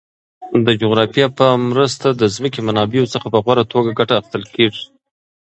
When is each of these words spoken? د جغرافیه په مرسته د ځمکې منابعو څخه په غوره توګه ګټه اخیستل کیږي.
د 0.65 0.67
جغرافیه 0.81 1.27
په 1.37 1.47
مرسته 1.69 2.07
د 2.21 2.23
ځمکې 2.35 2.59
منابعو 2.67 3.11
څخه 3.13 3.27
په 3.33 3.39
غوره 3.43 3.63
توګه 3.73 3.97
ګټه 3.99 4.13
اخیستل 4.21 4.43
کیږي. 4.55 4.83